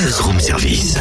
Buzz 0.00 0.20
Room 0.20 0.38
Service. 0.38 0.96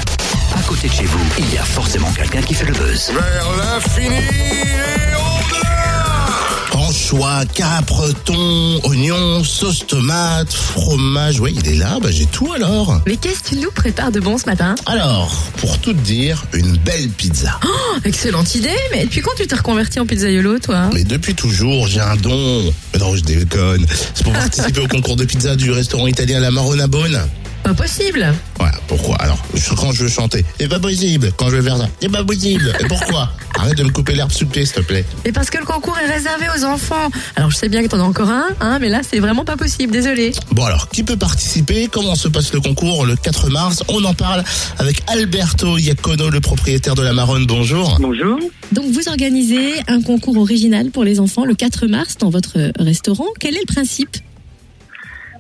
À 0.56 0.64
côté 0.64 0.88
de 0.88 0.94
chez 0.94 1.04
vous, 1.04 1.20
il 1.38 1.54
y 1.54 1.58
a 1.60 1.64
forcément 1.64 2.12
quelqu'un 2.14 2.42
qui 2.42 2.56
fait 2.56 2.66
le 2.66 2.74
buzz. 2.74 3.12
Vers 3.14 3.46
l'infini 3.56 4.16
et 4.16 5.14
au-delà 5.14 6.26
Anchois, 6.74 7.46
capre, 7.54 8.12
thon, 8.26 8.80
oignons, 8.86 9.44
sauce 9.44 9.86
tomate, 9.86 10.52
fromage. 10.52 11.40
Ouais, 11.40 11.54
il 11.56 11.68
est 11.68 11.76
là, 11.76 12.00
bah 12.02 12.10
j'ai 12.10 12.26
tout 12.26 12.52
alors. 12.54 13.00
Mais 13.06 13.18
qu'est-ce 13.18 13.44
que 13.44 13.50
tu 13.50 13.56
nous 13.58 13.70
prépares 13.70 14.12
de 14.12 14.20
bon 14.20 14.40
ce 14.40 14.48
matin? 14.48 14.74
Alors, 14.88 15.32
pour 15.58 15.78
tout 15.78 15.94
te 15.94 16.00
dire, 16.00 16.44
une 16.54 16.76
belle 16.78 17.10
pizza. 17.10 17.60
Excellente 18.04 18.56
idée, 18.56 18.70
mais 18.92 19.04
depuis 19.04 19.22
quand 19.22 19.36
tu 19.38 19.46
t'es 19.46 19.56
reconverti 19.56 20.00
en 20.00 20.08
pizzaiolo, 20.08 20.58
toi? 20.58 20.90
Mais 20.94 21.04
depuis 21.04 21.36
toujours, 21.36 21.86
j'ai 21.88 22.02
un 22.02 22.16
don. 22.16 22.74
Mais 22.94 23.00
non, 23.00 23.16
je 23.16 23.22
déconne. 23.22 23.86
C'est 24.16 24.24
pour 24.24 24.34
participer 24.34 24.80
au 24.80 24.88
concours 24.88 25.18
de 25.18 25.26
pizza 25.26 25.56
du 25.56 25.72
restaurant 25.72 26.08
italien 26.08 26.40
La 26.40 26.50
Marona 26.50 26.88
Bonne. 26.88 27.22
Pas 27.68 27.74
possible 27.74 28.34
Voilà, 28.58 28.76
pourquoi? 28.88 29.18
Alors, 29.18 29.38
quand 29.76 29.92
je 29.92 30.04
veux 30.04 30.10
chanter, 30.10 30.46
c'est 30.58 30.70
pas 30.70 30.80
possible. 30.80 31.34
Quand 31.36 31.50
je 31.50 31.58
veux 31.58 31.62
faire 31.62 31.76
ça, 31.76 31.90
c'est 32.00 32.10
pas 32.10 32.24
possible. 32.24 32.74
Et 32.80 32.86
pourquoi? 32.86 33.30
Arrête 33.60 33.78
de 33.78 33.84
me 33.84 33.90
couper 33.90 34.16
l'herbe 34.16 34.32
sous 34.32 34.46
le 34.46 34.52
pied, 34.52 34.66
s'il 34.66 34.76
te 34.76 34.80
plaît. 34.80 35.04
Et 35.26 35.34
parce 35.34 35.50
que 35.50 35.58
le 35.58 35.66
concours 35.66 35.98
est 36.00 36.10
réservé 36.10 36.46
aux 36.58 36.64
enfants. 36.64 37.10
Alors 37.36 37.52
je 37.52 37.58
sais 37.58 37.68
bien 37.68 37.84
que 37.84 37.90
t'en 37.90 38.00
as 38.00 38.04
encore 38.04 38.30
un, 38.30 38.46
hein, 38.62 38.80
mais 38.80 38.88
là 38.88 39.02
c'est 39.04 39.20
vraiment 39.20 39.44
pas 39.44 39.58
possible, 39.58 39.92
désolé. 39.92 40.32
Bon 40.54 40.64
alors, 40.64 40.88
qui 40.88 41.04
peut 41.04 41.18
participer? 41.18 41.90
Comment 41.92 42.16
se 42.16 42.30
passe 42.30 42.54
le 42.54 42.62
concours 42.62 43.06
le 43.06 43.18
4 43.18 43.50
mars? 43.50 43.84
On 43.90 44.02
en 44.06 44.14
parle 44.14 44.46
avec 44.78 45.02
Alberto 45.08 45.78
Iacono, 45.78 46.30
le 46.30 46.40
propriétaire 46.40 46.96
de 46.96 47.02
la 47.02 47.12
Maronne. 47.12 47.48
Bonjour. 47.48 47.98
Bonjour. 48.00 48.40
Donc 48.72 48.86
vous 48.94 49.10
organisez 49.10 49.74
un 49.90 50.02
concours 50.02 50.38
original 50.38 50.90
pour 50.90 51.04
les 51.04 51.20
enfants 51.20 51.44
le 51.44 51.54
4 51.54 51.88
mars 51.88 52.16
dans 52.18 52.30
votre 52.30 52.72
restaurant. 52.80 53.28
Quel 53.42 53.58
est 53.58 53.68
le 53.68 53.74
principe? 53.74 54.16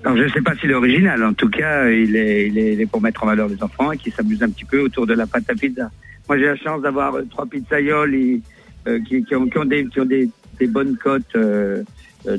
Alors, 0.03 0.17
je 0.17 0.23
ne 0.23 0.29
sais 0.29 0.41
pas 0.41 0.55
s'il 0.55 0.71
est 0.71 0.75
original. 0.75 1.23
En 1.23 1.33
tout 1.33 1.49
cas, 1.49 1.89
il 1.89 2.15
est, 2.15 2.85
pour 2.85 3.01
mettre 3.01 3.23
en 3.23 3.27
valeur 3.27 3.47
les 3.47 3.61
enfants 3.61 3.91
et 3.91 3.97
qui 3.97 4.11
s'amusent 4.11 4.43
un 4.43 4.49
petit 4.49 4.65
peu 4.65 4.81
autour 4.81 5.07
de 5.07 5.13
la 5.13 5.25
pâte 5.27 5.49
à 5.49 5.55
pizza. 5.55 5.89
Moi, 6.27 6.37
j'ai 6.37 6.45
la 6.45 6.55
chance 6.55 6.81
d'avoir 6.81 7.15
euh, 7.15 7.23
trois 7.29 7.45
pizzaioles 7.45 8.41
euh, 8.87 8.99
qui, 9.01 9.23
ont, 9.35 9.65
des, 9.65 10.67
bonnes 10.67 10.97
cotes, 10.97 11.35
euh, 11.35 11.83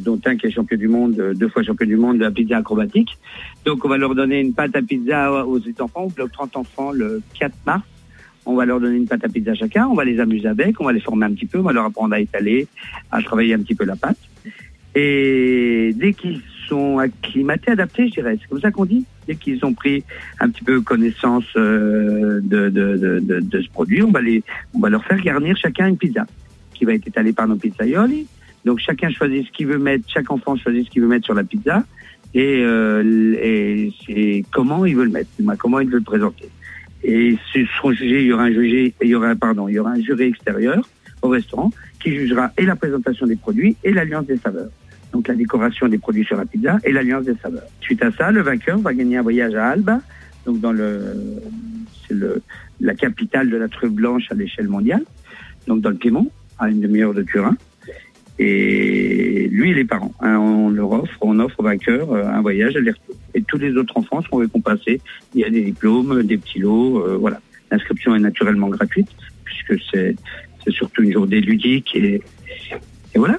dont 0.00 0.20
un 0.24 0.36
qui 0.36 0.46
est 0.46 0.50
champion 0.50 0.76
du 0.76 0.88
monde, 0.88 1.34
deux 1.34 1.48
fois 1.48 1.62
champion 1.62 1.86
du 1.86 1.96
monde 1.96 2.18
de 2.18 2.24
la 2.24 2.30
pizza 2.30 2.58
acrobatique. 2.58 3.18
Donc, 3.64 3.84
on 3.84 3.88
va 3.88 3.96
leur 3.96 4.14
donner 4.14 4.40
une 4.40 4.54
pâte 4.54 4.76
à 4.76 4.82
pizza 4.82 5.46
aux 5.46 5.60
enfants, 5.80 6.06
aux 6.06 6.28
30 6.28 6.56
enfants 6.56 6.92
le 6.92 7.22
4 7.38 7.54
mars. 7.66 7.82
On 8.46 8.54
va 8.54 8.64
leur 8.64 8.80
donner 8.80 8.96
une 8.96 9.06
pâte 9.06 9.24
à 9.24 9.28
pizza 9.28 9.54
chacun, 9.54 9.88
on 9.88 9.94
va 9.94 10.04
les 10.04 10.20
amuser 10.20 10.48
avec, 10.48 10.80
on 10.80 10.84
va 10.84 10.92
les 10.92 11.00
former 11.00 11.26
un 11.26 11.34
petit 11.34 11.44
peu, 11.44 11.58
on 11.58 11.62
va 11.62 11.72
leur 11.72 11.84
apprendre 11.84 12.14
à 12.14 12.20
étaler, 12.20 12.66
à 13.10 13.20
travailler 13.20 13.52
un 13.52 13.58
petit 13.58 13.74
peu 13.74 13.84
la 13.84 13.94
pâte. 13.94 14.16
Et 14.94 15.92
dès 15.94 16.14
qu'ils 16.14 16.40
sont 16.68 16.98
acclimatés, 16.98 17.72
adaptés, 17.72 18.08
je 18.08 18.12
dirais, 18.14 18.38
c'est 18.40 18.48
comme 18.48 18.60
ça 18.60 18.70
qu'on 18.70 18.84
dit, 18.84 19.04
dès 19.26 19.36
qu'ils 19.36 19.64
ont 19.64 19.74
pris 19.74 20.04
un 20.40 20.48
petit 20.48 20.64
peu 20.64 20.80
connaissance 20.80 21.44
euh, 21.56 22.40
de, 22.42 23.42
ce 23.52 23.70
produit, 23.70 24.02
on 24.02 24.10
va, 24.10 24.20
les, 24.20 24.42
on 24.74 24.80
va 24.80 24.88
leur 24.88 25.04
faire 25.04 25.20
garnir 25.20 25.56
chacun 25.56 25.88
une 25.88 25.96
pizza 25.96 26.26
qui 26.74 26.84
va 26.84 26.94
être 26.94 27.06
étalée 27.06 27.32
par 27.32 27.48
nos 27.48 27.56
pizzaioli. 27.56 28.26
Donc 28.64 28.78
chacun 28.80 29.10
choisit 29.10 29.46
ce 29.46 29.52
qu'il 29.52 29.66
veut 29.66 29.78
mettre, 29.78 30.04
chaque 30.08 30.30
enfant 30.30 30.56
choisit 30.56 30.86
ce 30.86 30.90
qu'il 30.90 31.02
veut 31.02 31.08
mettre 31.08 31.24
sur 31.24 31.34
la 31.34 31.44
pizza 31.44 31.84
et, 32.34 32.62
euh, 32.62 33.88
c'est 34.06 34.44
comment 34.52 34.84
il 34.84 34.96
veut 34.96 35.04
le 35.04 35.10
mettre, 35.10 35.30
comment 35.58 35.80
il 35.80 35.88
veut 35.88 35.98
le 35.98 36.04
présenter. 36.04 36.48
Et 37.02 37.36
ce 37.52 37.64
seront 37.76 37.92
jugés, 37.92 38.22
il 38.22 38.26
y 38.26 38.32
aura 38.32 38.44
un 38.44 38.52
jury, 38.52 38.92
il 39.00 39.08
y 39.08 39.14
aura 39.14 39.34
pardon, 39.34 39.68
il 39.68 39.74
y 39.74 39.78
aura 39.78 39.92
un 39.92 40.00
jury 40.00 40.24
extérieur 40.24 40.82
au 41.22 41.28
restaurant 41.28 41.70
qui 42.02 42.14
jugera 42.14 42.50
et 42.58 42.64
la 42.64 42.76
présentation 42.76 43.26
des 43.26 43.36
produits 43.36 43.76
et 43.84 43.92
l'alliance 43.92 44.26
des 44.26 44.36
saveurs. 44.36 44.70
Donc 45.12 45.28
la 45.28 45.34
décoration 45.34 45.88
des 45.88 45.98
produits 45.98 46.24
sur 46.24 46.36
la 46.36 46.44
pizza 46.44 46.78
et 46.84 46.92
l'alliance 46.92 47.24
des 47.24 47.34
saveurs. 47.42 47.62
Suite 47.80 48.02
à 48.02 48.12
ça, 48.12 48.30
le 48.30 48.42
vainqueur 48.42 48.78
va 48.78 48.92
gagner 48.92 49.16
un 49.16 49.22
voyage 49.22 49.54
à 49.54 49.68
Alba, 49.68 50.00
donc 50.44 50.60
dans 50.60 50.72
le 50.72 51.14
c'est 52.06 52.14
le 52.14 52.42
la 52.80 52.94
capitale 52.94 53.50
de 53.50 53.56
la 53.56 53.68
truffe 53.68 53.92
blanche 53.92 54.30
à 54.30 54.34
l'échelle 54.34 54.68
mondiale, 54.68 55.02
donc 55.66 55.80
dans 55.80 55.90
le 55.90 55.96
Piémont, 55.96 56.30
à 56.58 56.68
une 56.68 56.80
demi-heure 56.80 57.14
de 57.14 57.22
Turin. 57.22 57.56
Et 58.38 59.48
lui 59.50 59.72
et 59.72 59.74
les 59.74 59.84
parents, 59.84 60.14
hein, 60.20 60.38
on 60.38 60.70
leur 60.70 60.92
offre, 60.92 61.18
on 61.22 61.40
offre 61.40 61.58
au 61.58 61.64
vainqueur 61.64 62.12
euh, 62.12 62.24
un 62.24 62.40
voyage 62.40 62.76
à 62.76 62.78
retour 62.78 63.16
Et 63.34 63.42
tous 63.42 63.58
les 63.58 63.76
autres 63.76 63.96
enfants 63.96 64.22
seront 64.22 64.36
récompensés. 64.36 65.00
Il 65.34 65.40
y 65.40 65.44
a 65.44 65.50
des 65.50 65.62
diplômes, 65.62 66.22
des 66.22 66.38
petits 66.38 66.60
lots, 66.60 67.04
euh, 67.04 67.16
voilà. 67.16 67.40
L'inscription 67.72 68.14
est 68.14 68.20
naturellement 68.20 68.68
gratuite 68.68 69.08
puisque 69.44 69.82
c'est 69.90 70.14
c'est 70.64 70.72
surtout 70.72 71.02
une 71.02 71.12
journée 71.12 71.40
ludique 71.40 71.94
et, 71.96 72.22
et 73.14 73.18
voilà. 73.18 73.38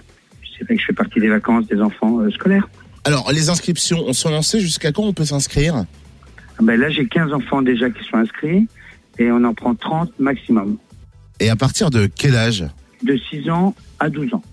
C'est 0.60 0.66
vrai 0.66 0.76
que 0.76 0.82
je 0.82 0.88
fais 0.88 0.94
partie 0.94 1.20
des 1.20 1.30
vacances 1.30 1.68
des 1.68 1.80
enfants 1.82 2.20
euh, 2.20 2.30
scolaires. 2.32 2.68
Alors, 3.06 3.32
les 3.32 3.50
inscriptions, 3.50 4.04
on 4.06 4.14
sont 4.14 4.30
lancées. 4.30 4.60
Jusqu'à 4.60 4.92
quand 4.92 5.04
on 5.04 5.14
peut 5.14 5.26
s'inscrire? 5.26 5.86
Ah 6.58 6.62
ben 6.62 6.78
là, 6.78 6.90
j'ai 6.90 7.08
15 7.08 7.32
enfants 7.32 7.62
déjà 7.62 7.90
qui 7.90 8.04
sont 8.04 8.18
inscrits 8.18 8.68
et 9.18 9.32
on 9.32 9.44
en 9.46 9.54
prend 9.54 9.74
30 9.74 10.20
maximum, 10.20 10.78
Et 11.40 11.50
à 11.50 11.56
partir 11.56 11.90
de 11.90 12.08
quel 12.14 12.36
âge? 12.36 12.66
De 13.04 13.18
6 13.18 13.50
ans 13.50 13.74
à 14.00 14.10
12 14.10 14.34
ans. 14.34 14.44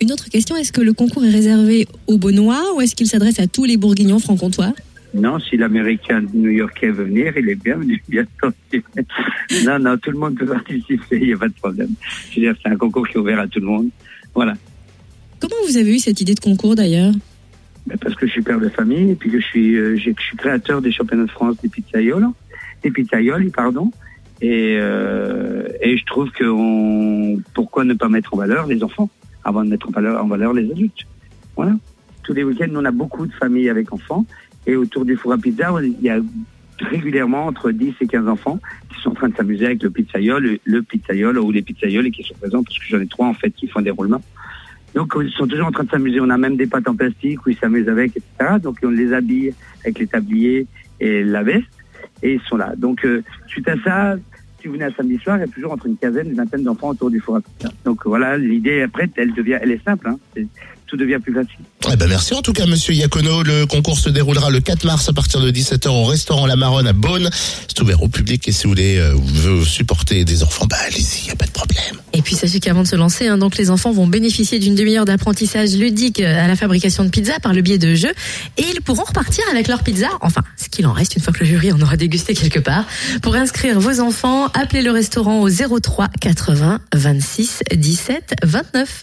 Une 0.00 0.12
autre 0.12 0.28
question, 0.28 0.56
est-ce 0.56 0.72
que 0.72 0.80
le 0.80 0.92
concours 0.92 1.24
est 1.24 1.30
réservé 1.30 1.86
aux 2.06 2.18
Benoît 2.18 2.74
ou 2.74 2.80
est-ce 2.80 2.96
qu'il 2.96 3.06
s'adresse 3.06 3.38
à 3.38 3.46
tous 3.46 3.64
les 3.64 3.76
bourguignons 3.76 4.18
franc-comtois 4.18 4.72
Non, 5.12 5.38
si 5.40 5.56
l'américain 5.56 6.22
new-yorkais 6.32 6.90
veut 6.90 7.04
venir, 7.04 7.32
il 7.36 7.48
est 7.48 7.56
bienvenu, 7.56 8.02
bien 8.08 8.24
entendu. 8.42 8.84
Non, 9.64 9.78
non, 9.78 9.98
tout 9.98 10.10
le 10.10 10.18
monde 10.18 10.36
peut 10.36 10.46
participer, 10.46 11.18
il 11.20 11.26
n'y 11.28 11.32
a 11.32 11.38
pas 11.38 11.48
de 11.48 11.54
problème. 11.54 11.90
Je 12.30 12.36
veux 12.36 12.46
dire, 12.46 12.54
c'est 12.62 12.70
un 12.70 12.76
concours 12.76 13.06
qui 13.08 13.16
est 13.16 13.20
ouvert 13.20 13.40
à 13.40 13.48
tout 13.48 13.60
le 13.60 13.66
monde. 13.66 13.88
Voilà. 14.34 14.54
Comment 15.40 15.56
vous 15.66 15.76
avez 15.76 15.94
eu 15.94 15.98
cette 15.98 16.20
idée 16.20 16.34
de 16.34 16.40
concours 16.40 16.76
d'ailleurs? 16.76 17.12
Ben, 17.86 17.96
parce 17.98 18.14
que 18.14 18.26
je 18.26 18.32
suis 18.32 18.42
père 18.42 18.60
de 18.60 18.68
famille 18.68 19.10
et 19.10 19.14
puis 19.14 19.30
que 19.30 19.40
je 19.40 19.46
suis, 19.46 19.76
euh, 19.76 19.96
je 19.96 20.12
suis 20.12 20.36
créateur 20.36 20.82
des 20.82 20.92
championnats 20.92 21.24
de 21.24 21.30
France 21.30 21.56
des 21.62 21.68
pizzaioles, 21.68 22.28
des 22.82 22.90
pizzaioli, 22.90 23.50
pardon. 23.50 23.90
Et, 24.42 24.76
euh, 24.78 25.66
et 25.80 25.96
je 25.96 26.04
trouve 26.04 26.30
que 26.30 26.44
on, 26.44 27.42
pourquoi 27.54 27.84
ne 27.84 27.94
pas 27.94 28.08
mettre 28.08 28.34
en 28.34 28.36
valeur 28.36 28.66
les 28.66 28.82
enfants 28.82 29.10
avant 29.44 29.64
de 29.64 29.70
mettre 29.70 29.88
en 29.88 29.92
valeur, 29.92 30.22
en 30.22 30.28
valeur 30.28 30.52
les 30.52 30.70
adultes? 30.70 31.06
Voilà. 31.56 31.72
Tous 32.22 32.32
les 32.32 32.44
week-ends, 32.44 32.72
on 32.74 32.84
a 32.84 32.90
beaucoup 32.90 33.26
de 33.26 33.32
familles 33.32 33.70
avec 33.70 33.92
enfants 33.92 34.24
et 34.66 34.76
autour 34.76 35.04
du 35.04 35.16
four 35.16 35.32
à 35.32 35.38
pizza, 35.38 35.72
il 35.82 36.00
y 36.00 36.10
a 36.10 36.20
régulièrement 36.78 37.46
entre 37.46 37.70
10 37.70 37.94
et 38.00 38.06
15 38.06 38.28
enfants 38.28 38.58
qui 38.92 39.00
sont 39.00 39.10
en 39.10 39.14
train 39.14 39.28
de 39.28 39.36
s'amuser 39.36 39.66
avec 39.66 39.82
le 39.82 39.90
pizzaiole, 39.90 40.42
le, 40.42 40.60
le 40.64 40.82
pizzaiole 40.82 41.38
ou 41.38 41.50
les 41.50 41.62
pizzaioles 41.62 42.06
et 42.06 42.10
qui 42.10 42.22
sont 42.22 42.34
présents 42.34 42.62
parce 42.62 42.78
que 42.78 42.84
j'en 42.88 43.00
ai 43.00 43.06
trois 43.06 43.26
en 43.26 43.34
fait 43.34 43.50
qui 43.50 43.68
font 43.68 43.80
des 43.80 43.90
roulements. 43.90 44.22
Donc 44.94 45.14
ils 45.20 45.30
sont 45.30 45.46
toujours 45.46 45.66
en 45.66 45.72
train 45.72 45.84
de 45.84 45.90
s'amuser. 45.90 46.20
On 46.20 46.30
a 46.30 46.38
même 46.38 46.56
des 46.56 46.66
pâtes 46.66 46.88
en 46.88 46.96
plastique 46.96 47.46
où 47.46 47.50
ils 47.50 47.56
s'amusent 47.56 47.88
avec, 47.88 48.16
etc. 48.16 48.56
Donc 48.62 48.78
on 48.82 48.90
les 48.90 49.12
habille 49.12 49.54
avec 49.84 49.98
les 49.98 50.06
tabliers 50.06 50.66
et 50.98 51.22
la 51.22 51.42
veste 51.42 51.68
et 52.22 52.34
ils 52.34 52.40
sont 52.42 52.56
là. 52.56 52.74
Donc 52.76 53.04
euh, 53.04 53.22
suite 53.46 53.68
à 53.68 53.76
ça, 53.84 54.16
si 54.60 54.66
vous 54.66 54.74
venez 54.74 54.84
un 54.84 54.92
samedi 54.92 55.18
soir, 55.18 55.36
il 55.36 55.40
y 55.40 55.44
a 55.44 55.48
toujours 55.48 55.72
entre 55.72 55.86
une 55.86 55.96
quinzaine 55.96 56.26
et 56.26 56.30
une 56.30 56.36
vingtaine 56.36 56.64
d'enfants 56.64 56.90
autour 56.90 57.10
du 57.10 57.20
four 57.20 57.36
à 57.36 57.40
pizza. 57.40 57.68
Donc 57.84 58.04
voilà, 58.04 58.36
l'idée 58.36 58.82
après, 58.82 59.08
elle 59.16 59.32
devient, 59.32 59.58
elle 59.60 59.70
est 59.70 59.84
simple. 59.84 60.08
Hein. 60.08 60.18
Tout 60.90 60.96
devient 60.96 61.18
plus 61.22 61.32
facile. 61.32 61.54
Eh 61.92 61.94
ben 61.94 62.08
merci 62.08 62.34
en 62.34 62.42
tout 62.42 62.52
cas, 62.52 62.66
monsieur 62.66 62.92
Iacono. 62.92 63.44
Le 63.44 63.64
concours 63.64 63.96
se 63.96 64.08
déroulera 64.08 64.50
le 64.50 64.58
4 64.58 64.84
mars 64.84 65.08
à 65.08 65.12
partir 65.12 65.40
de 65.40 65.48
17h 65.48 65.88
au 65.88 66.04
restaurant 66.04 66.46
La 66.46 66.56
Maronne 66.56 66.88
à 66.88 66.92
Beaune. 66.92 67.30
C'est 67.68 67.80
ouvert 67.80 68.02
au 68.02 68.08
public 68.08 68.48
et 68.48 68.52
si 68.52 68.64
vous 68.64 68.70
voulez 68.70 68.96
euh, 68.96 69.14
vous 69.14 69.64
supporter 69.64 70.24
des 70.24 70.42
enfants, 70.42 70.66
bah 70.68 70.78
allez-y, 70.88 71.28
y 71.28 71.30
a 71.30 71.36
pas 71.36 71.46
de 71.46 71.52
problème. 71.52 72.00
Et 72.12 72.22
puis 72.22 72.34
sachez 72.34 72.58
qu'avant 72.58 72.82
de 72.82 72.88
se 72.88 72.96
lancer, 72.96 73.28
hein, 73.28 73.38
donc 73.38 73.56
les 73.56 73.70
enfants 73.70 73.92
vont 73.92 74.08
bénéficier 74.08 74.58
d'une 74.58 74.74
demi-heure 74.74 75.04
d'apprentissage 75.04 75.76
ludique 75.76 76.18
euh, 76.18 76.44
à 76.44 76.48
la 76.48 76.56
fabrication 76.56 77.04
de 77.04 77.10
pizza 77.10 77.38
par 77.38 77.52
le 77.52 77.62
biais 77.62 77.78
de 77.78 77.94
jeux 77.94 78.12
et 78.58 78.64
ils 78.74 78.82
pourront 78.82 79.04
repartir 79.04 79.44
avec 79.52 79.68
leur 79.68 79.84
pizza, 79.84 80.08
enfin 80.22 80.42
ce 80.56 80.68
qu'il 80.68 80.88
en 80.88 80.92
reste 80.92 81.14
une 81.14 81.22
fois 81.22 81.32
que 81.32 81.38
le 81.38 81.46
jury 81.46 81.70
en 81.70 81.80
aura 81.80 81.96
dégusté 81.96 82.34
quelque 82.34 82.58
part. 82.58 82.84
Pour 83.22 83.36
inscrire 83.36 83.78
vos 83.78 84.00
enfants, 84.00 84.48
appelez 84.54 84.82
le 84.82 84.90
restaurant 84.90 85.40
au 85.40 85.48
03 85.48 86.08
80 86.20 86.80
26 86.96 87.62
17 87.76 88.34
29. 88.42 89.02